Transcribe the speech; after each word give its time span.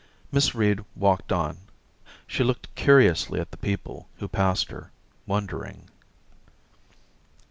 Miss 0.31 0.55
Reed 0.55 0.79
walked 0.95 1.31
on; 1.31 1.57
she 2.25 2.43
looked 2.43 2.73
curiously 2.73 3.39
at 3.39 3.51
the 3.51 3.57
people 3.57 4.09
who 4.17 4.27
passed 4.27 4.71
her, 4.71 4.89
wondering. 5.27 5.91